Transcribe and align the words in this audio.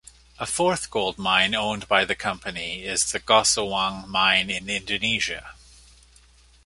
A 0.39 0.47
fourth 0.47 0.89
gold 0.89 1.19
mine 1.19 1.53
owned 1.53 1.87
by 1.87 2.05
the 2.05 2.15
company 2.15 2.83
is 2.85 3.11
the 3.11 3.19
Gosowong 3.19 4.07
Mine 4.07 4.49
in 4.49 4.67
Indonesia. 4.67 5.53